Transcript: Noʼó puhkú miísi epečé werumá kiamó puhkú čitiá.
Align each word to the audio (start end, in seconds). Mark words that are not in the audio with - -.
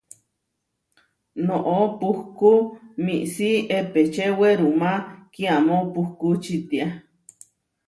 Noʼó 1.45 1.75
puhkú 1.99 2.51
miísi 3.03 3.49
epečé 3.77 4.25
werumá 4.39 4.91
kiamó 5.33 5.75
puhkú 5.93 6.27
čitiá. 6.43 6.87